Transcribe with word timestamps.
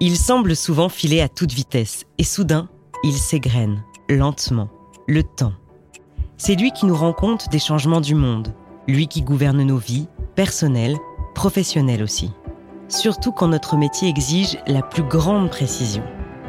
Il 0.00 0.16
semble 0.16 0.56
souvent 0.56 0.88
filer 0.88 1.20
à 1.20 1.28
toute 1.28 1.52
vitesse 1.52 2.04
et 2.18 2.24
soudain, 2.24 2.68
il 3.04 3.12
s'égrène, 3.12 3.84
lentement, 4.08 4.68
le 5.06 5.22
temps. 5.22 5.52
C'est 6.36 6.56
lui 6.56 6.72
qui 6.72 6.86
nous 6.86 6.96
rend 6.96 7.12
compte 7.12 7.48
des 7.50 7.60
changements 7.60 8.00
du 8.00 8.16
monde, 8.16 8.52
lui 8.88 9.06
qui 9.06 9.22
gouverne 9.22 9.62
nos 9.62 9.78
vies, 9.78 10.08
personnelles, 10.34 10.96
professionnelles 11.34 12.02
aussi. 12.02 12.32
Surtout 12.88 13.30
quand 13.30 13.48
notre 13.48 13.76
métier 13.76 14.08
exige 14.08 14.58
la 14.66 14.82
plus 14.82 15.04
grande 15.04 15.48
précision, 15.48 16.02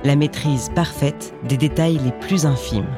la 0.04 0.16
maîtrise 0.16 0.72
parfaite 0.74 1.34
des 1.48 1.58
détails 1.58 2.00
les 2.04 2.12
plus 2.12 2.48
infimes. 2.48 2.90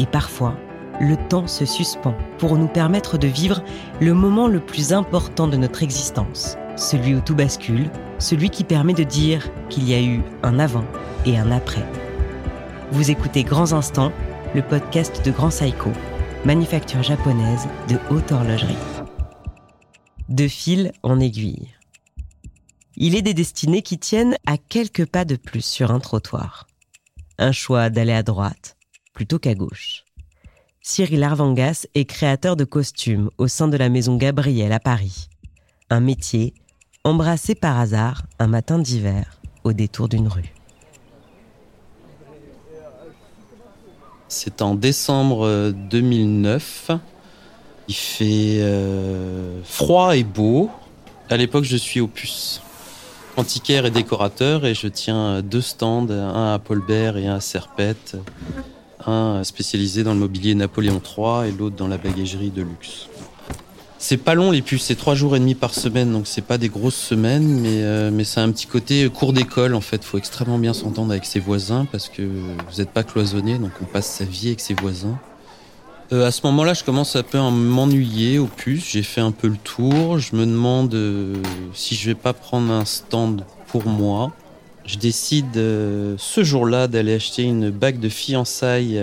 Et 0.00 0.06
parfois, 0.06 0.56
le 1.00 1.16
temps 1.28 1.46
se 1.46 1.64
suspend 1.64 2.14
pour 2.38 2.56
nous 2.58 2.68
permettre 2.68 3.16
de 3.16 3.28
vivre 3.28 3.62
le 4.00 4.12
moment 4.12 4.48
le 4.48 4.60
plus 4.60 4.92
important 4.92 5.46
de 5.46 5.56
notre 5.56 5.82
existence, 5.84 6.56
celui 6.76 7.14
où 7.14 7.20
tout 7.20 7.34
bascule, 7.34 7.90
celui 8.18 8.50
qui 8.50 8.64
permet 8.64 8.94
de 8.94 9.04
dire 9.04 9.50
qu'il 9.68 9.88
y 9.88 9.94
a 9.94 10.02
eu 10.02 10.22
un 10.42 10.58
avant 10.58 10.84
et 11.26 11.38
un 11.38 11.50
après. 11.50 11.84
Vous 12.90 13.10
écoutez 13.10 13.44
Grands 13.44 13.72
Instants, 13.72 14.12
le 14.54 14.62
podcast 14.62 15.24
de 15.24 15.30
Grand 15.30 15.50
Saiko, 15.50 15.90
manufacture 16.44 17.02
japonaise 17.02 17.66
de 17.88 17.96
haute 18.10 18.32
horlogerie. 18.32 18.76
De 20.28 20.48
fil 20.48 20.92
en 21.02 21.20
aiguille. 21.20 21.68
Il 22.96 23.16
est 23.16 23.22
des 23.22 23.34
destinées 23.34 23.82
qui 23.82 23.98
tiennent 23.98 24.36
à 24.46 24.56
quelques 24.56 25.06
pas 25.06 25.24
de 25.24 25.36
plus 25.36 25.64
sur 25.64 25.90
un 25.90 26.00
trottoir. 26.00 26.66
Un 27.38 27.52
choix 27.52 27.90
d'aller 27.90 28.12
à 28.12 28.22
droite 28.22 28.76
plutôt 29.12 29.38
qu'à 29.38 29.54
gauche. 29.54 30.04
Cyril 30.82 31.22
Arvangas 31.22 31.86
est 31.94 32.04
créateur 32.04 32.56
de 32.56 32.64
costumes 32.64 33.30
au 33.38 33.48
sein 33.48 33.68
de 33.68 33.76
la 33.76 33.88
maison 33.88 34.16
Gabriel 34.16 34.72
à 34.72 34.80
Paris. 34.80 35.28
Un 35.88 36.00
métier 36.00 36.52
embrassé 37.04 37.54
par 37.54 37.78
hasard 37.78 38.22
un 38.38 38.46
matin 38.46 38.78
d'hiver 38.78 39.38
au 39.62 39.72
détour 39.72 40.08
d'une 40.08 40.28
rue. 40.28 40.52
C'est 44.28 44.62
en 44.62 44.74
décembre 44.74 45.72
2009. 45.90 46.90
Il 47.86 47.94
fait 47.94 48.58
euh, 48.60 49.62
froid 49.62 50.16
et 50.16 50.24
beau. 50.24 50.70
À 51.30 51.36
l'époque, 51.36 51.64
je 51.64 51.76
suis 51.76 52.00
au 52.00 52.08
puce. 52.08 52.60
Antiquaire 53.36 53.86
et 53.86 53.90
décorateur 53.90 54.64
et 54.64 54.74
je 54.74 54.88
tiens 54.88 55.42
deux 55.42 55.60
stands, 55.60 56.08
un 56.10 56.54
à 56.54 56.58
Paulbert 56.58 57.16
et 57.16 57.26
un 57.26 57.36
à 57.36 57.40
Serpette 57.40 58.16
un 59.06 59.44
spécialisé 59.44 60.02
dans 60.02 60.14
le 60.14 60.20
mobilier 60.20 60.54
Napoléon 60.54 61.00
III 61.00 61.48
et 61.48 61.52
l'autre 61.52 61.76
dans 61.76 61.88
la 61.88 61.98
bagagerie 61.98 62.50
de 62.50 62.62
luxe. 62.62 63.08
C'est 64.06 64.18
pas 64.18 64.34
long 64.34 64.50
les 64.50 64.60
puces, 64.60 64.82
c'est 64.82 64.96
trois 64.96 65.14
jours 65.14 65.34
et 65.34 65.38
demi 65.38 65.54
par 65.54 65.72
semaine, 65.72 66.12
donc 66.12 66.26
c'est 66.26 66.44
pas 66.44 66.58
des 66.58 66.68
grosses 66.68 66.94
semaines, 66.94 67.48
mais, 67.62 67.82
euh, 67.82 68.10
mais 68.12 68.24
c'est 68.24 68.40
un 68.40 68.52
petit 68.52 68.66
côté 68.66 69.08
cours 69.08 69.32
d'école 69.32 69.74
en 69.74 69.80
fait. 69.80 70.04
Faut 70.04 70.18
extrêmement 70.18 70.58
bien 70.58 70.74
s'entendre 70.74 71.10
avec 71.10 71.24
ses 71.24 71.40
voisins 71.40 71.86
parce 71.90 72.10
que 72.10 72.20
vous 72.20 72.76
n'êtes 72.76 72.90
pas 72.90 73.02
cloisonné, 73.02 73.56
donc 73.56 73.70
on 73.80 73.86
passe 73.86 74.04
sa 74.04 74.26
vie 74.26 74.48
avec 74.48 74.60
ses 74.60 74.74
voisins. 74.74 75.18
Euh, 76.12 76.26
à 76.26 76.32
ce 76.32 76.42
moment-là, 76.44 76.74
je 76.74 76.84
commence 76.84 77.16
un 77.16 77.22
peu 77.22 77.38
à 77.38 77.48
m'ennuyer 77.50 78.38
aux 78.38 78.44
puces. 78.44 78.90
J'ai 78.90 79.02
fait 79.02 79.22
un 79.22 79.32
peu 79.32 79.48
le 79.48 79.56
tour. 79.56 80.18
Je 80.18 80.36
me 80.36 80.44
demande 80.44 80.92
euh, 80.92 81.36
si 81.72 81.94
je 81.94 82.04
vais 82.04 82.14
pas 82.14 82.34
prendre 82.34 82.70
un 82.70 82.84
stand 82.84 83.46
pour 83.68 83.86
moi 83.86 84.32
je 84.84 84.98
décide 84.98 85.54
ce 85.54 86.40
jour-là 86.42 86.88
d'aller 86.88 87.14
acheter 87.14 87.42
une 87.42 87.70
bague 87.70 87.98
de 88.00 88.10
fiançailles 88.10 89.00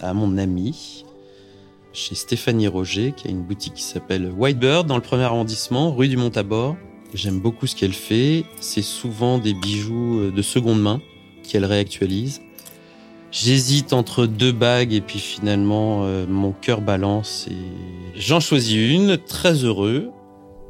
à 0.00 0.14
mon 0.14 0.38
ami, 0.38 1.04
chez 1.96 2.14
Stéphanie 2.14 2.68
Roger, 2.68 3.12
qui 3.16 3.26
a 3.26 3.30
une 3.30 3.42
boutique 3.42 3.74
qui 3.74 3.82
s'appelle 3.82 4.30
Whitebird 4.30 4.86
dans 4.86 4.96
le 4.96 5.02
premier 5.02 5.22
arrondissement, 5.22 5.94
rue 5.94 6.08
du 6.08 6.16
Montabor. 6.16 6.76
J'aime 7.14 7.40
beaucoup 7.40 7.66
ce 7.66 7.74
qu'elle 7.74 7.94
fait. 7.94 8.44
C'est 8.60 8.82
souvent 8.82 9.38
des 9.38 9.54
bijoux 9.54 10.20
euh, 10.20 10.30
de 10.30 10.42
seconde 10.42 10.82
main 10.82 11.00
qu'elle 11.42 11.64
réactualise. 11.64 12.42
J'hésite 13.32 13.92
entre 13.92 14.26
deux 14.26 14.52
bagues 14.52 14.92
et 14.92 15.00
puis 15.00 15.18
finalement 15.18 16.06
mon 16.28 16.52
cœur 16.52 16.80
balance 16.80 17.46
et 17.50 17.56
j'en 18.14 18.40
choisis 18.40 18.76
une, 18.76 19.18
très 19.18 19.64
heureux. 19.64 20.10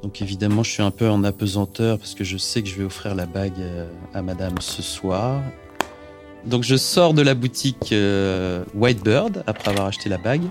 Donc 0.03 0.23
évidemment, 0.23 0.63
je 0.63 0.71
suis 0.71 0.83
un 0.83 0.91
peu 0.91 1.09
en 1.09 1.25
apesanteur 1.25 1.99
parce 1.99 2.15
que 2.15 2.25
je 2.25 2.37
sais 2.37 2.63
que 2.63 2.69
je 2.69 2.77
vais 2.77 2.85
offrir 2.85 3.15
la 3.15 3.27
bague 3.27 3.59
euh, 3.59 3.89
à 4.15 4.23
madame 4.23 4.55
ce 4.61 4.83
soir. 4.83 5.43
Donc 6.45 6.63
je 6.63 6.77
sors 6.77 7.13
de 7.13 7.23
la 7.23 7.35
boutique 7.35 7.93
euh, 7.93 8.65
Whitebird 8.75 9.43
après 9.47 9.71
avoir 9.71 9.87
acheté 9.87 10.09
la 10.09 10.19
bague. 10.19 10.45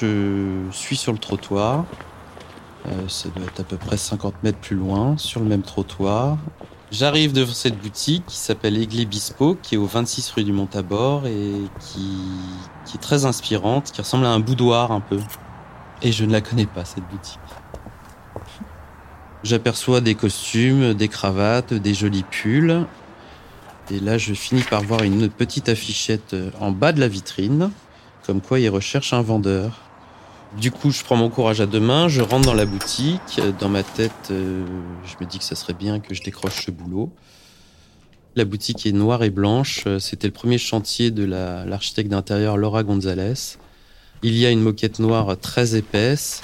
Je 0.00 0.66
suis 0.72 0.96
sur 0.96 1.12
le 1.12 1.18
trottoir. 1.18 1.84
Euh, 2.86 3.08
ça 3.08 3.28
doit 3.28 3.44
être 3.44 3.60
à 3.60 3.62
peu 3.62 3.76
près 3.76 3.96
50 3.96 4.42
mètres 4.42 4.58
plus 4.58 4.74
loin, 4.74 5.16
sur 5.16 5.38
le 5.38 5.46
même 5.46 5.62
trottoir. 5.62 6.36
J'arrive 6.90 7.32
devant 7.32 7.52
cette 7.52 7.78
boutique 7.78 8.26
qui 8.26 8.36
s'appelle 8.36 8.76
Aiglé 8.76 9.04
Bispo, 9.04 9.56
qui 9.62 9.76
est 9.76 9.78
au 9.78 9.86
26 9.86 10.32
rue 10.32 10.42
du 10.42 10.52
Montabor 10.52 11.28
et 11.28 11.52
qui, 11.78 12.08
est 12.92 13.00
très 13.00 13.24
inspirante, 13.24 13.92
qui 13.92 14.00
ressemble 14.00 14.26
à 14.26 14.30
un 14.30 14.40
boudoir 14.40 14.90
un 14.90 15.00
peu. 15.00 15.20
Et 16.02 16.10
je 16.10 16.24
ne 16.24 16.32
la 16.32 16.40
connais 16.40 16.66
pas, 16.66 16.84
cette 16.84 17.04
boutique. 17.08 17.38
J'aperçois 19.44 20.00
des 20.00 20.16
costumes, 20.16 20.94
des 20.94 21.08
cravates, 21.08 21.72
des 21.72 21.94
jolis 21.94 22.24
pulls. 22.28 22.84
Et 23.92 24.00
là, 24.00 24.18
je 24.18 24.34
finis 24.34 24.62
par 24.62 24.82
voir 24.82 25.04
une 25.04 25.28
petite 25.28 25.68
affichette 25.68 26.34
en 26.58 26.72
bas 26.72 26.90
de 26.90 26.98
la 26.98 27.08
vitrine, 27.08 27.70
comme 28.26 28.40
quoi 28.40 28.58
ils 28.58 28.70
recherchent 28.70 29.12
un 29.12 29.22
vendeur. 29.22 29.83
Du 30.58 30.70
coup, 30.70 30.92
je 30.92 31.02
prends 31.02 31.16
mon 31.16 31.30
courage 31.30 31.60
à 31.60 31.66
deux 31.66 31.80
mains, 31.80 32.06
je 32.08 32.20
rentre 32.20 32.46
dans 32.46 32.54
la 32.54 32.64
boutique. 32.64 33.40
Dans 33.58 33.68
ma 33.68 33.82
tête, 33.82 34.12
euh, 34.30 34.64
je 35.04 35.24
me 35.24 35.28
dis 35.28 35.38
que 35.38 35.44
ça 35.44 35.56
serait 35.56 35.74
bien 35.74 35.98
que 35.98 36.14
je 36.14 36.22
décroche 36.22 36.66
ce 36.66 36.70
boulot. 36.70 37.10
La 38.36 38.44
boutique 38.44 38.86
est 38.86 38.92
noire 38.92 39.24
et 39.24 39.30
blanche. 39.30 39.84
C'était 39.98 40.28
le 40.28 40.32
premier 40.32 40.58
chantier 40.58 41.10
de 41.10 41.24
l'architecte 41.24 42.08
d'intérieur 42.08 42.56
Laura 42.56 42.84
Gonzalez. 42.84 43.58
Il 44.22 44.36
y 44.36 44.46
a 44.46 44.50
une 44.50 44.60
moquette 44.60 45.00
noire 45.00 45.36
très 45.38 45.74
épaisse 45.74 46.40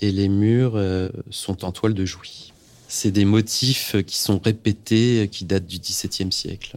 et 0.00 0.10
les 0.10 0.28
murs 0.28 0.72
euh, 0.76 1.10
sont 1.30 1.64
en 1.66 1.72
toile 1.72 1.94
de 1.94 2.04
jouy. 2.04 2.52
C'est 2.88 3.10
des 3.10 3.24
motifs 3.26 3.96
qui 4.06 4.18
sont 4.18 4.40
répétés, 4.42 5.28
qui 5.30 5.44
datent 5.44 5.66
du 5.66 5.78
XVIIe 5.78 6.32
siècle. 6.32 6.76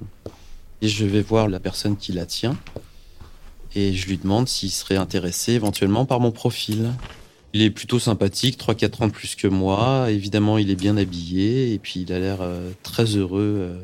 Et 0.81 0.89
je 0.89 1.05
vais 1.05 1.21
voir 1.21 1.47
la 1.47 1.59
personne 1.59 1.95
qui 1.95 2.11
la 2.11 2.25
tient 2.25 2.57
et 3.77 3.93
je 3.93 4.07
lui 4.07 4.17
demande 4.17 4.47
s'il 4.47 4.71
serait 4.71 4.95
intéressé 4.95 5.53
éventuellement 5.53 6.05
par 6.05 6.19
mon 6.19 6.31
profil. 6.31 6.91
Il 7.53 7.61
est 7.61 7.69
plutôt 7.69 7.99
sympathique, 7.99 8.59
3-4 8.59 9.03
ans 9.03 9.09
plus 9.09 9.35
que 9.35 9.47
moi. 9.47 10.07
Évidemment, 10.09 10.57
il 10.57 10.71
est 10.71 10.75
bien 10.75 10.97
habillé 10.97 11.73
et 11.73 11.79
puis 11.79 12.01
il 12.01 12.11
a 12.11 12.19
l'air 12.19 12.39
euh, 12.41 12.71
très 12.81 13.05
heureux 13.05 13.55
euh, 13.59 13.81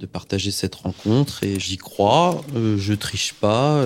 de 0.00 0.06
partager 0.06 0.50
cette 0.50 0.74
rencontre 0.74 1.44
et 1.44 1.60
j'y 1.60 1.76
crois. 1.76 2.44
je 2.54 2.92
triche 2.94 3.32
pas. 3.34 3.84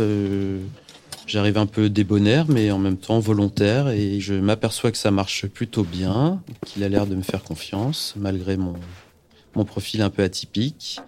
J'arrive 1.26 1.58
un 1.58 1.66
peu 1.66 1.90
débonnaire, 1.90 2.46
mais 2.48 2.70
en 2.70 2.78
même 2.78 2.98
temps 2.98 3.18
volontaire, 3.18 3.88
et 3.88 4.20
je 4.20 4.34
m'aperçois 4.34 4.92
que 4.92 4.98
ça 4.98 5.10
marche 5.10 5.46
plutôt 5.46 5.82
bien, 5.82 6.42
qu'il 6.66 6.84
a 6.84 6.88
l'air 6.88 7.06
de 7.06 7.14
me 7.14 7.22
faire 7.22 7.42
confiance, 7.42 8.12
malgré 8.16 8.58
mon 8.58 9.64
profil 9.64 10.02
un 10.02 10.10
peu 10.10 10.22
atypique. 10.22 11.00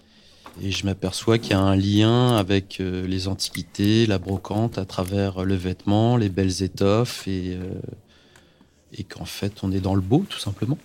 Et 0.63 0.71
je 0.71 0.87
m'aperçois 0.87 1.39
qu'il 1.39 1.51
y 1.51 1.55
a 1.55 1.61
un 1.61 1.77
lien 1.77 2.37
avec 2.37 2.81
euh, 2.81 3.07
les 3.07 3.29
antiquités, 3.29 4.07
la 4.07 4.19
brocante, 4.19 4.79
à 4.79 4.85
travers 4.85 5.45
le 5.45 5.55
vêtement, 5.55 6.17
les 6.17 6.29
belles 6.29 6.63
étoffes, 6.63 7.29
et, 7.29 7.57
euh, 7.61 7.75
et 8.93 9.05
qu'en 9.05 9.27
fait, 9.27 9.63
on 9.63 9.71
est 9.71 9.81
dans 9.81 9.95
le 9.95 10.01
beau, 10.01 10.25
tout 10.29 10.39
simplement. 10.39 10.79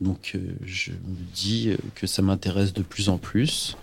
Donc, 0.00 0.32
euh, 0.34 0.40
je 0.64 0.92
me 0.92 1.34
dis 1.34 1.70
que 1.94 2.06
ça 2.06 2.22
m'intéresse 2.22 2.72
de 2.72 2.82
plus 2.82 3.08
en 3.08 3.18
plus. 3.18 3.76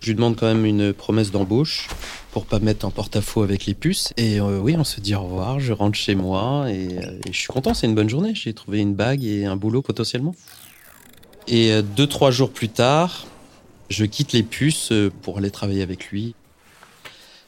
Je 0.00 0.08
lui 0.08 0.14
demande 0.14 0.36
quand 0.36 0.46
même 0.46 0.66
une 0.66 0.92
promesse 0.92 1.30
d'embauche 1.30 1.88
pour 2.30 2.46
pas 2.46 2.58
mettre 2.58 2.86
en 2.86 2.90
porte-à-faux 2.90 3.42
avec 3.42 3.66
les 3.66 3.74
puces. 3.74 4.12
Et 4.16 4.40
euh, 4.40 4.60
oui, 4.60 4.76
on 4.78 4.84
se 4.84 5.00
dit 5.00 5.14
au 5.14 5.22
revoir, 5.22 5.58
je 5.58 5.72
rentre 5.72 5.96
chez 5.96 6.14
moi 6.14 6.70
et, 6.70 6.98
euh, 6.98 7.18
je 7.30 7.38
suis 7.38 7.48
content, 7.48 7.74
c'est 7.74 7.86
une 7.86 7.94
bonne 7.94 8.08
journée. 8.08 8.34
J'ai 8.34 8.52
trouvé 8.52 8.80
une 8.80 8.94
bague 8.94 9.24
et 9.24 9.46
un 9.46 9.56
boulot 9.56 9.82
potentiellement. 9.82 10.34
Et 11.48 11.72
euh, 11.72 11.82
deux, 11.82 12.06
trois 12.06 12.30
jours 12.30 12.50
plus 12.50 12.68
tard, 12.68 13.26
je 13.88 14.04
quitte 14.04 14.32
les 14.32 14.42
puces 14.42 14.92
pour 15.22 15.38
aller 15.38 15.50
travailler 15.50 15.82
avec 15.82 16.08
lui. 16.08 16.34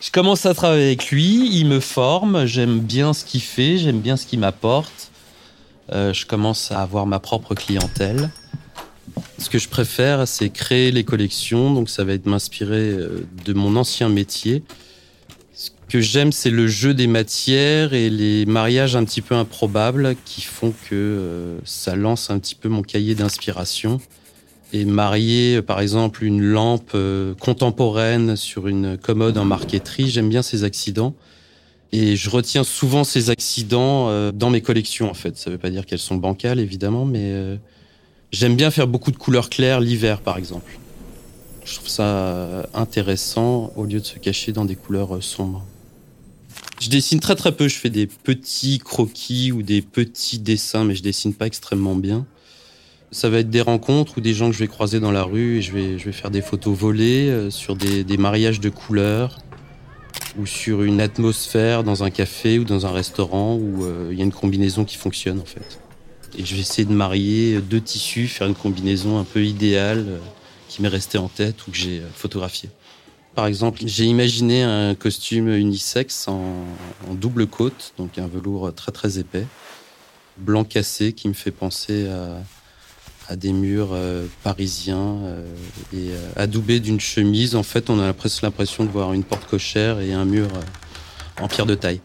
Je 0.01 0.11
commence 0.11 0.47
à 0.47 0.55
travailler 0.55 0.87
avec 0.87 1.11
lui, 1.11 1.51
il 1.59 1.67
me 1.67 1.81
forme, 1.81 2.47
j'aime 2.47 2.79
bien 2.79 3.13
ce 3.13 3.25
qu'il 3.25 3.41
fait, 3.41 3.79
j'aime 3.79 4.01
bien 4.01 4.17
ce 4.17 4.27
qu'il 4.27 4.39
m'apporte. 4.39 5.11
je 5.91 6.25
commence 6.25 6.71
à 6.71 6.83
avoir 6.83 7.07
ma 7.07 7.19
propre 7.19 7.55
clientèle. 7.55 8.31
Ce 9.39 9.49
que 9.49 9.59
je 9.59 9.69
préfère, 9.69 10.27
c'est 10.27 10.51
créer 10.51 10.91
les 10.91 11.05
collections. 11.05 11.73
Donc, 11.73 11.91
ça 11.91 12.05
va 12.05 12.15
être 12.15 12.27
m'inspirer 12.27 12.91
euh, 12.91 13.27
de 13.45 13.53
mon 13.53 13.77
ancien 13.77 14.09
métier. 14.09 14.63
Ce 15.55 15.71
que 15.89 16.01
j'aime, 16.01 16.33
c'est 16.33 16.51
le 16.51 16.67
jeu 16.67 16.93
des 16.93 17.07
matières 17.07 17.95
et 17.95 18.11
les 18.11 18.47
mariages 18.47 18.97
un 18.97 19.05
petit 19.05 19.23
peu 19.23 19.35
improbables 19.35 20.17
qui 20.25 20.43
font 20.43 20.73
que 20.89 20.95
euh, 20.95 21.59
ça 21.65 21.95
lance 21.95 22.31
un 22.31 22.39
petit 22.39 22.55
peu 22.55 22.69
mon 22.69 22.83
cahier 22.83 23.15
d'inspiration. 23.15 24.01
Et 24.73 24.85
marier, 24.85 25.63
par 25.63 25.81
exemple, 25.81 26.25
une 26.25 26.43
lampe 26.43 26.93
euh, 26.95 27.35
contemporaine 27.35 28.37
sur 28.37 28.69
une 28.69 28.99
commode 28.99 29.39
en 29.39 29.45
marqueterie, 29.45 30.11
j'aime 30.11 30.29
bien 30.29 30.43
ces 30.43 30.65
accidents. 30.65 31.15
Et 31.93 32.17
je 32.17 32.29
retiens 32.29 32.65
souvent 32.65 33.03
ces 33.03 33.31
accidents 33.31 34.31
dans 34.33 34.51
mes 34.51 34.61
collections, 34.61 35.11
en 35.11 35.15
fait. 35.15 35.39
Ça 35.39 35.49
ne 35.49 35.55
veut 35.55 35.59
pas 35.59 35.71
dire 35.71 35.87
qu'elles 35.87 35.99
sont 35.99 36.17
bancales, 36.17 36.61
évidemment, 36.61 37.07
mais 37.07 37.59
J'aime 38.31 38.57
bien 38.57 38.71
faire 38.71 38.87
beaucoup 38.87 39.11
de 39.11 39.17
couleurs 39.17 39.49
claires 39.49 39.81
l'hiver, 39.81 40.21
par 40.21 40.37
exemple. 40.37 40.79
Je 41.65 41.75
trouve 41.77 41.89
ça 41.89 42.69
intéressant 42.75 43.73
au 43.75 43.85
lieu 43.85 44.01
de 44.01 44.05
se 44.05 44.19
cacher 44.19 44.53
dans 44.53 44.67
des 44.67 44.77
couleurs 44.77 45.23
sombres. 45.23 45.65
Je 46.81 46.91
dessine 46.91 47.21
très 47.21 47.37
très 47.37 47.53
peu. 47.53 47.69
Je 47.69 47.77
fais 47.77 47.91
des 47.91 48.07
petits 48.07 48.79
croquis 48.79 49.51
ou 49.51 49.63
des 49.63 49.81
petits 49.81 50.39
dessins, 50.39 50.85
mais 50.85 50.95
je 50.95 51.03
dessine 51.03 51.33
pas 51.33 51.47
extrêmement 51.47 51.95
bien. 51.95 52.27
Ça 53.11 53.31
va 53.31 53.39
être 53.39 53.49
des 53.49 53.63
rencontres 53.63 54.19
ou 54.19 54.21
des 54.21 54.35
gens 54.35 54.49
que 54.49 54.55
je 54.55 54.59
vais 54.59 54.69
croiser 54.69 55.01
dans 55.01 55.11
la 55.11 55.23
rue 55.23 55.59
et 55.59 55.63
je 55.63 55.73
vais, 55.73 55.99
je 55.99 56.05
vais 56.05 56.13
faire 56.13 56.31
des 56.31 56.43
photos 56.43 56.77
volées 56.77 57.31
euh, 57.31 57.51
sur 57.51 57.75
des, 57.75 58.05
des 58.05 58.19
mariages 58.19 58.61
de 58.61 58.69
couleurs 58.69 59.39
ou 60.39 60.45
sur 60.45 60.83
une 60.83 61.01
atmosphère 61.01 61.85
dans 61.85 62.05
un 62.05 62.11
café 62.11 62.59
ou 62.59 62.65
dans 62.65 62.85
un 62.85 62.93
restaurant 62.93 63.55
où 63.55 63.85
euh, 63.85 64.09
il 64.13 64.19
y 64.19 64.21
a 64.21 64.25
une 64.25 64.33
combinaison 64.33 64.85
qui 64.85 64.97
fonctionne 64.97 65.41
en 65.41 65.47
fait. 65.47 65.81
Et 66.37 66.45
je 66.45 66.55
vais 66.55 66.61
essayer 66.61 66.85
de 66.85 66.93
marier 66.93 67.61
deux 67.63 67.81
tissus, 67.81 68.29
faire 68.29 68.47
une 68.47 68.55
combinaison 68.55 69.19
un 69.19 69.25
peu 69.25 69.43
idéale 69.43 70.05
euh, 70.07 70.19
qui 70.69 70.83
m'est 70.83 70.89
restée 70.89 71.17
en 71.17 71.29
tête 71.29 71.67
ou 71.67 71.71
que 71.71 71.79
j'ai 71.79 72.03
photographié. 72.15 72.69
Par 73.35 73.47
exemple, 73.47 73.81
j'ai 73.87 74.05
imaginé 74.05 74.63
un 74.65 74.95
costume 74.95 75.49
unisexe 75.49 76.29
en, 76.29 76.65
double 77.13 77.47
côte, 77.47 77.95
donc 77.97 78.19
un 78.19 78.27
velours 78.27 78.75
très 78.75 78.91
très 78.91 79.19
épais, 79.19 79.47
blanc 80.37 80.65
cassé, 80.65 81.13
qui 81.13 81.29
me 81.29 81.35
fait 81.35 81.53
penser 81.53 82.09
à, 82.09 82.43
des 83.37 83.53
murs 83.53 83.91
euh, 83.93 84.27
parisiens 84.43 85.19
euh, 85.23 85.45
et 85.93 86.11
euh, 86.11 86.31
adoubé 86.37 86.81
d'une 86.81 87.01
chemise. 87.01 87.57
En 87.57 87.63
fait, 87.63 87.91
on 87.91 88.01
a 88.01 88.13
presque 88.13 88.43
l'impression 88.43 88.85
de 88.85 88.91
voir 88.91 89.13
une 89.13 89.25
porte 89.25 89.47
cochère 89.47 90.01
et 90.01 90.13
un 90.13 90.25
mur 90.25 90.49
en 91.41 91.49
pierre 91.49 91.67
de 91.67 91.75
taille. 91.75 92.01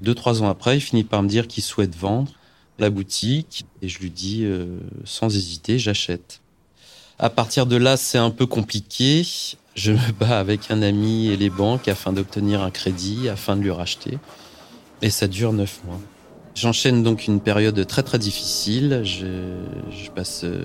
Deux, 0.00 0.14
trois 0.14 0.42
ans 0.42 0.48
après, 0.48 0.78
il 0.78 0.80
finit 0.80 1.04
par 1.04 1.22
me 1.22 1.28
dire 1.28 1.46
qu'il 1.46 1.62
souhaite 1.62 1.94
vendre 1.94 2.32
la 2.78 2.88
boutique 2.88 3.66
et 3.82 3.88
je 3.88 3.98
lui 3.98 4.10
dis 4.10 4.46
sans 5.04 5.36
hésiter, 5.36 5.78
j'achète. 5.78 6.40
À 7.18 7.28
partir 7.28 7.66
de 7.66 7.76
là, 7.76 7.98
c'est 7.98 8.16
un 8.16 8.30
peu 8.30 8.46
compliqué. 8.46 9.26
Je 9.74 9.92
me 9.92 10.12
bats 10.18 10.38
avec 10.38 10.70
un 10.70 10.80
ami 10.80 11.28
et 11.28 11.36
les 11.36 11.50
banques 11.50 11.88
afin 11.88 12.14
d'obtenir 12.14 12.62
un 12.62 12.70
crédit, 12.70 13.28
afin 13.28 13.56
de 13.56 13.60
lui 13.60 13.70
racheter. 13.70 14.18
Et 15.02 15.10
ça 15.10 15.26
dure 15.26 15.52
neuf 15.52 15.80
mois. 15.84 16.00
J'enchaîne 16.54 17.02
donc 17.02 17.26
une 17.26 17.40
période 17.40 17.86
très 17.86 18.02
très 18.02 18.18
difficile. 18.18 19.02
Je, 19.04 20.10
passe 20.14 20.44
euh, 20.44 20.64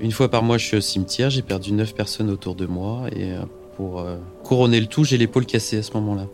une 0.00 0.12
fois 0.12 0.30
par 0.30 0.42
mois, 0.42 0.58
je 0.58 0.64
suis 0.64 0.76
au 0.76 0.80
cimetière. 0.80 1.30
J'ai 1.30 1.42
perdu 1.42 1.72
neuf 1.72 1.94
personnes 1.94 2.30
autour 2.30 2.54
de 2.54 2.66
moi 2.66 3.06
et 3.12 3.32
euh, 3.32 3.42
pour 3.76 4.00
euh, 4.00 4.16
couronner 4.44 4.80
le 4.80 4.86
tout, 4.86 5.04
j'ai 5.04 5.18
l'épaule 5.18 5.46
cassée 5.46 5.78
à 5.78 5.82
ce 5.82 5.92
moment-là. 5.94 6.26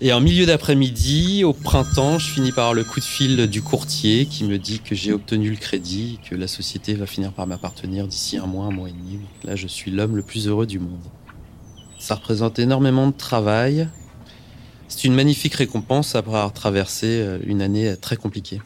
Et 0.00 0.12
en 0.12 0.20
milieu 0.20 0.46
d'après-midi, 0.46 1.42
au 1.42 1.52
printemps, 1.52 2.20
je 2.20 2.30
finis 2.30 2.52
par 2.52 2.72
le 2.72 2.84
coup 2.84 3.00
de 3.00 3.04
fil 3.04 3.48
du 3.48 3.62
courtier 3.62 4.26
qui 4.26 4.44
me 4.44 4.56
dit 4.56 4.78
que 4.78 4.94
j'ai 4.94 5.12
obtenu 5.12 5.50
le 5.50 5.56
crédit, 5.56 6.20
que 6.28 6.36
la 6.36 6.46
société 6.46 6.94
va 6.94 7.04
finir 7.06 7.32
par 7.32 7.48
m'appartenir 7.48 8.06
d'ici 8.06 8.38
un 8.38 8.46
mois, 8.46 8.66
un 8.66 8.70
mois 8.70 8.88
et 8.88 8.92
demi. 8.92 9.18
Là, 9.42 9.56
je 9.56 9.66
suis 9.66 9.90
l'homme 9.90 10.14
le 10.14 10.22
plus 10.22 10.46
heureux 10.46 10.66
du 10.66 10.78
monde. 10.78 11.02
Ça 11.98 12.14
représente 12.14 12.60
énormément 12.60 13.08
de 13.08 13.12
travail. 13.12 13.88
C'est 14.88 15.04
une 15.04 15.14
magnifique 15.14 15.54
récompense 15.54 16.14
après 16.14 16.36
avoir 16.36 16.52
traversé 16.52 17.06
euh, 17.06 17.38
une 17.44 17.62
année 17.62 17.94
très 18.00 18.16
compliquée. 18.16 18.60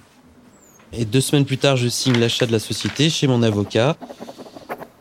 Et 0.92 1.04
deux 1.04 1.20
semaines 1.20 1.44
plus 1.44 1.58
tard, 1.58 1.76
je 1.76 1.88
signe 1.88 2.18
l'achat 2.18 2.46
de 2.46 2.52
la 2.52 2.58
société 2.58 3.10
chez 3.10 3.26
mon 3.26 3.42
avocat. 3.42 3.96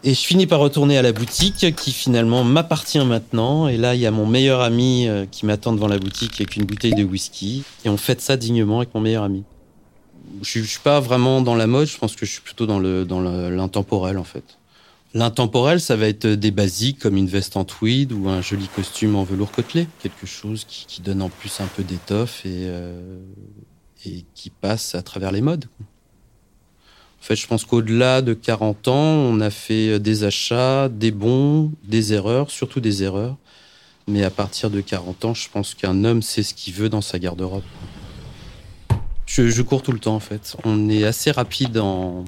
Et 0.03 0.15
je 0.15 0.19
finis 0.19 0.47
par 0.47 0.59
retourner 0.59 0.97
à 0.97 1.03
la 1.03 1.11
boutique 1.11 1.75
qui 1.75 1.91
finalement 1.91 2.43
m'appartient 2.43 3.03
maintenant. 3.05 3.67
Et 3.67 3.77
là, 3.77 3.93
il 3.93 4.01
y 4.01 4.07
a 4.07 4.11
mon 4.11 4.25
meilleur 4.25 4.61
ami 4.61 5.07
euh, 5.07 5.25
qui 5.29 5.45
m'attend 5.45 5.73
devant 5.73 5.87
la 5.87 5.99
boutique 5.99 6.41
avec 6.41 6.55
une 6.55 6.65
bouteille 6.65 6.95
de 6.95 7.03
whisky. 7.03 7.63
Et 7.85 7.89
on 7.89 7.97
fête 7.97 8.21
ça 8.21 8.35
dignement 8.35 8.77
avec 8.77 8.95
mon 8.95 9.01
meilleur 9.01 9.23
ami. 9.23 9.43
Je, 10.41 10.61
suis 10.61 10.79
pas 10.79 10.99
vraiment 10.99 11.41
dans 11.41 11.55
la 11.55 11.67
mode, 11.67 11.87
je 11.87 11.97
pense 11.97 12.15
que 12.15 12.25
je 12.25 12.31
suis 12.31 12.41
plutôt 12.41 12.65
dans 12.65 12.79
le 12.79 13.05
dans 13.05 13.19
l'intemporel 13.21 14.17
en 14.17 14.23
fait. 14.23 14.57
L'intemporel, 15.13 15.81
ça 15.81 15.97
va 15.97 16.07
être 16.07 16.25
des 16.25 16.51
basiques 16.51 16.99
comme 16.99 17.17
une 17.17 17.27
veste 17.27 17.57
en 17.57 17.65
tweed 17.65 18.13
ou 18.13 18.29
un 18.29 18.41
joli 18.41 18.67
costume 18.67 19.15
en 19.15 19.23
velours 19.23 19.51
côtelé. 19.51 19.87
Quelque 20.01 20.25
chose 20.25 20.65
qui, 20.65 21.01
donne 21.01 21.21
en 21.21 21.29
plus 21.29 21.59
un 21.59 21.67
peu 21.67 21.83
d'étoffe 21.83 22.45
et, 22.45 22.63
euh, 22.67 23.19
et 24.05 24.23
qui 24.33 24.49
passe 24.49 24.95
à 24.95 25.01
travers 25.01 25.31
les 25.31 25.41
modes. 25.41 25.65
En 27.21 27.23
fait, 27.23 27.35
je 27.35 27.45
pense 27.45 27.65
qu'au-delà 27.65 28.21
de 28.21 28.33
40 28.33 28.87
ans, 28.87 28.93
on 28.93 29.41
a 29.41 29.51
fait 29.51 29.99
des 29.99 30.23
achats, 30.23 30.89
des 30.89 31.11
bons, 31.11 31.71
des 31.83 32.13
erreurs, 32.13 32.49
surtout 32.49 32.79
des 32.79 33.03
erreurs. 33.03 33.37
Mais 34.07 34.23
à 34.23 34.31
partir 34.31 34.71
de 34.71 34.81
40 34.81 35.25
ans, 35.25 35.33
je 35.33 35.47
pense 35.49 35.75
qu'un 35.75 36.03
homme 36.03 36.21
sait 36.21 36.41
ce 36.41 36.53
qu'il 36.53 36.73
veut 36.73 36.89
dans 36.89 37.01
sa 37.01 37.19
garde-robe. 37.19 37.63
Je, 39.27 39.61
cours 39.61 39.83
tout 39.83 39.91
le 39.91 39.99
temps, 39.99 40.15
en 40.15 40.19
fait. 40.19 40.57
On 40.65 40.89
est 40.89 41.03
assez 41.03 41.31
rapide 41.31 41.77
en, 41.77 42.25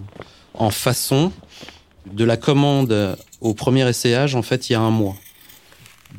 en 0.54 0.70
façon. 0.70 1.32
De 2.12 2.26
la 2.26 2.38
commande 2.38 3.18
au 3.42 3.54
premier 3.54 3.88
essayage, 3.88 4.36
en 4.36 4.42
fait, 4.42 4.70
il 4.70 4.74
y 4.74 4.76
a 4.76 4.82
un 4.82 4.92
mois. 4.92 5.16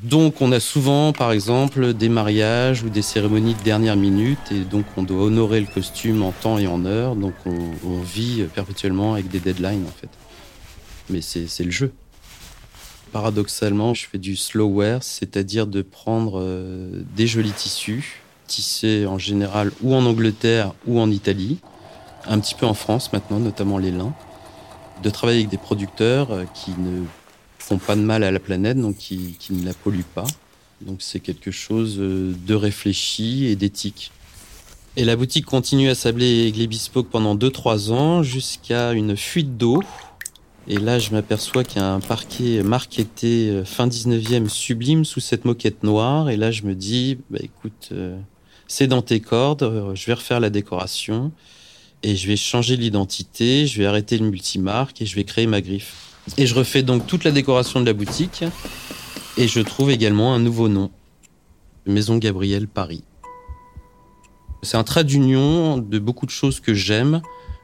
Donc 0.02 0.42
on 0.42 0.50
a 0.52 0.60
souvent, 0.60 1.12
par 1.12 1.32
exemple, 1.32 1.94
des 1.94 2.08
mariages 2.08 2.82
ou 2.82 2.90
des 2.90 3.02
cérémonies 3.02 3.54
de 3.54 3.62
dernière 3.62 3.96
minute 3.96 4.50
et 4.50 4.60
donc 4.60 4.84
on 4.96 5.02
doit 5.02 5.22
honorer 5.22 5.60
le 5.60 5.66
costume 5.66 6.22
en 6.22 6.32
temps 6.32 6.58
et 6.58 6.66
en 6.66 6.84
heure. 6.84 7.14
Donc 7.14 7.34
on, 7.46 8.00
vit 8.02 8.44
perpétuellement 8.54 9.14
avec 9.14 9.28
des 9.28 9.40
deadlines 9.40 9.84
en 9.86 10.00
fait. 10.00 10.10
Mais 11.10 11.20
c'est 11.22 11.64
le 11.64 11.70
jeu. 11.70 11.92
Paradoxalement, 13.12 13.94
je 13.94 14.06
fais 14.06 14.18
du 14.18 14.34
slow 14.34 14.68
wear, 14.68 15.02
c'est-à-dire 15.02 15.68
de 15.68 15.82
prendre 15.82 16.40
euh, 16.40 17.02
des 17.16 17.28
jolis 17.28 17.52
tissus, 17.52 18.20
tissés 18.48 19.06
en 19.06 19.18
général 19.18 19.70
ou 19.82 19.94
en 19.94 20.04
Angleterre 20.04 20.74
ou 20.86 20.98
en 20.98 21.08
Italie, 21.10 21.58
un 22.26 22.40
petit 22.40 22.56
peu 22.56 22.66
en 22.66 22.74
France 22.74 23.12
maintenant, 23.12 23.38
notamment 23.38 23.78
les 23.78 23.92
lins, 23.92 24.12
de 25.04 25.10
travailler 25.10 25.40
avec 25.40 25.50
des 25.50 25.58
producteurs 25.58 26.30
euh, 26.32 26.44
qui 26.54 26.72
ne 26.72 27.04
font 27.58 27.78
pas 27.78 27.94
de 27.94 28.00
mal 28.00 28.24
à 28.24 28.30
la 28.30 28.40
planète, 28.40 28.80
donc 28.80 28.96
qui, 28.96 29.36
ne 29.50 29.64
la 29.64 29.74
polluent 29.74 30.02
pas. 30.14 30.26
Donc 30.80 30.96
c'est 31.00 31.20
quelque 31.20 31.50
chose 31.50 31.96
euh, 31.98 32.34
de 32.46 32.54
réfléchi 32.54 33.46
et 33.46 33.56
d'éthique. 33.56 34.10
Et 34.96 35.04
la 35.04 35.16
boutique 35.16 35.44
continue 35.44 35.88
à 35.90 35.94
sabler 35.94 36.46
Aigley 36.46 36.66
Bespoke 36.66 37.10
pendant 37.10 37.36
2-3 37.36 37.92
ans 37.92 38.22
jusqu'à 38.22 38.92
une 38.92 39.16
fuite 39.16 39.56
d'eau. 39.56 39.82
Et 40.66 40.78
là, 40.78 40.98
je 40.98 41.10
m'aperçois 41.10 41.62
qu'il 41.62 41.82
y 41.82 41.84
a 41.84 41.92
un 41.92 42.00
parquet 42.00 42.62
marqueté 42.62 43.50
euh, 43.50 43.64
fin 43.64 43.86
19e 43.86 44.48
sublime 44.48 45.04
sous 45.04 45.20
cette 45.20 45.44
moquette 45.44 45.82
noire. 45.82 46.30
Et 46.30 46.36
là, 46.38 46.50
je 46.50 46.62
me 46.62 46.74
dis, 46.74 47.18
bah 47.28 47.40
écoute, 47.42 47.92
c'est 48.66 48.86
dans 48.86 49.02
tes 49.02 49.20
cordes, 49.20 49.92
je 49.94 50.06
vais 50.06 50.14
refaire 50.14 50.40
la 50.40 50.48
décoration 50.48 51.32
et 52.04 52.16
je 52.16 52.28
vais 52.28 52.36
changer 52.36 52.76
l'identité, 52.76 53.66
je 53.66 53.78
vais 53.78 53.86
arrêter 53.86 54.18
le 54.18 54.26
multimarque 54.26 55.00
et 55.00 55.06
je 55.06 55.16
vais 55.16 55.24
créer 55.24 55.46
ma 55.46 55.62
griffe. 55.62 55.94
Et 56.36 56.46
je 56.46 56.54
refais 56.54 56.82
donc 56.82 57.06
toute 57.06 57.24
la 57.24 57.30
décoration 57.30 57.80
de 57.80 57.86
la 57.86 57.94
boutique. 57.94 58.44
Et 59.38 59.48
je 59.48 59.60
trouve 59.60 59.90
également 59.90 60.34
un 60.34 60.38
nouveau 60.38 60.68
nom. 60.68 60.90
Maison 61.86 62.18
Gabriel 62.18 62.68
Paris. 62.68 63.04
C'est 64.62 64.76
un 64.76 64.84
trait 64.84 65.04
d'union 65.04 65.78
de 65.78 65.98
beaucoup 65.98 66.26
de 66.26 66.30
choses 66.30 66.60
que 66.60 66.74
j'aime. 66.74 67.22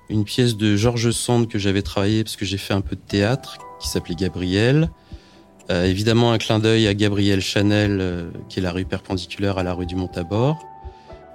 Une 0.08 0.24
pièce 0.24 0.56
de 0.56 0.74
Georges 0.74 1.10
Sand 1.10 1.46
que 1.46 1.58
j'avais 1.58 1.82
travaillé 1.82 2.24
parce 2.24 2.36
que 2.36 2.46
j'ai 2.46 2.58
fait 2.58 2.74
un 2.74 2.80
peu 2.80 2.96
de 2.96 3.00
théâtre, 3.06 3.58
qui 3.78 3.88
s'appelait 3.88 4.14
Gabriel. 4.14 4.90
Euh, 5.70 5.84
évidemment 5.84 6.32
un 6.32 6.38
clin 6.38 6.58
d'œil 6.58 6.86
à 6.86 6.94
Gabriel 6.94 7.42
Chanel, 7.42 7.98
euh, 8.00 8.30
qui 8.48 8.58
est 8.58 8.62
la 8.62 8.72
rue 8.72 8.86
perpendiculaire 8.86 9.58
à 9.58 9.62
la 9.62 9.74
rue 9.74 9.86
du 9.86 9.96
Montabor 9.96 10.58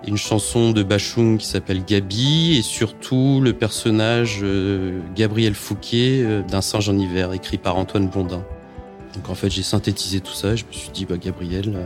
une 0.07 0.17
chanson 0.17 0.71
de 0.71 0.83
Bachung 0.83 1.37
qui 1.37 1.47
s'appelle 1.47 1.83
Gabi 1.83 2.57
et 2.57 2.61
surtout 2.61 3.39
le 3.41 3.53
personnage 3.53 4.39
euh, 4.43 4.99
Gabriel 5.15 5.55
Fouquet 5.55 6.21
euh, 6.23 6.41
d'un 6.43 6.61
singe 6.61 6.89
en 6.89 6.97
hiver 6.97 7.33
écrit 7.33 7.57
par 7.57 7.77
Antoine 7.77 8.07
Blondin. 8.07 8.43
Donc 9.15 9.29
en 9.29 9.35
fait 9.35 9.49
j'ai 9.49 9.63
synthétisé 9.63 10.19
tout 10.19 10.33
ça 10.33 10.49
et 10.49 10.57
je 10.57 10.65
me 10.65 10.71
suis 10.71 10.89
dit 10.89 11.05
bah 11.05 11.15
Gabriel 11.17 11.73
euh, 11.75 11.85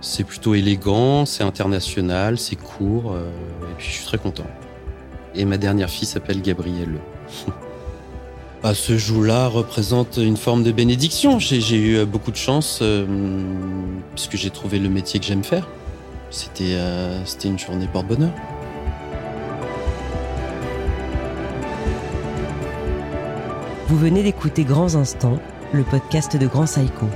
c'est 0.00 0.24
plutôt 0.24 0.54
élégant, 0.54 1.26
c'est 1.26 1.42
international, 1.44 2.38
c'est 2.38 2.56
court 2.56 3.16
et 3.16 3.74
puis 3.78 3.86
je 3.86 3.92
suis 3.92 4.04
très 4.04 4.18
content. 4.18 4.46
Et 5.34 5.44
ma 5.44 5.58
dernière 5.58 5.88
fille 5.88 6.08
s'appelle 6.08 6.42
Gabrielle. 6.42 6.98
bah, 8.64 8.74
ce 8.74 8.98
jour-là 8.98 9.46
représente 9.46 10.16
une 10.16 10.36
forme 10.36 10.64
de 10.64 10.72
bénédiction. 10.72 11.38
J'ai 11.38 11.76
eu 11.76 12.04
beaucoup 12.04 12.32
de 12.32 12.36
chance 12.36 12.82
puisque 14.16 14.36
j'ai 14.36 14.50
trouvé 14.50 14.80
le 14.80 14.88
métier 14.88 15.20
que 15.20 15.26
j'aime 15.26 15.44
faire. 15.44 15.68
Euh, 16.60 17.20
c'était 17.26 17.48
une 17.48 17.58
journée 17.58 17.86
porte-bonheur. 17.86 18.30
Vous 23.88 23.98
venez 23.98 24.22
d'écouter 24.22 24.64
Grands 24.64 24.94
Instants, 24.94 25.38
le 25.72 25.82
podcast 25.82 26.36
de 26.36 26.46
Grand 26.46 26.64
Psycho. 26.64 27.06